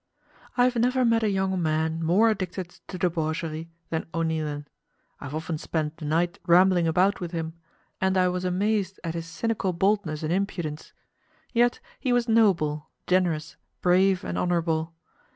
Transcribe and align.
I 0.57 0.63
have 0.63 0.77
never 0.77 1.05
met 1.05 1.21
a 1.21 1.29
young 1.29 1.61
man 1.61 2.03
more 2.03 2.31
addicted 2.31 2.69
to 2.87 2.97
debauchery 2.97 3.69
than 3.91 4.07
O'Neilan. 4.15 4.65
I 5.19 5.25
have 5.25 5.35
often 5.35 5.59
spent 5.59 5.97
the 5.97 6.05
night 6.05 6.39
rambling 6.47 6.87
about 6.87 7.19
with 7.19 7.33
him, 7.33 7.53
and 8.01 8.17
I 8.17 8.27
was 8.27 8.43
amazed 8.43 8.99
at 9.03 9.13
his 9.13 9.27
cynical 9.27 9.73
boldness 9.73 10.23
and 10.23 10.33
impudence. 10.33 10.91
Yet 11.53 11.79
he 11.99 12.11
was 12.11 12.27
noble, 12.27 12.89
generous, 13.05 13.57
brave, 13.83 14.23
and 14.23 14.39
honourable. 14.39 14.95